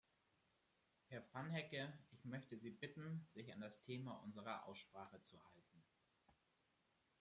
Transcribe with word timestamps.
Herr 1.09 1.23
Vanhecke, 1.31 1.87
ich 2.09 2.25
möchte 2.25 2.57
Sie 2.59 2.71
bitten, 2.71 3.23
sich 3.27 3.53
an 3.53 3.61
das 3.61 3.83
Thema 3.83 4.13
unserer 4.25 4.65
Aussprache 4.65 5.21
zu 5.21 5.37
halten. 5.45 5.83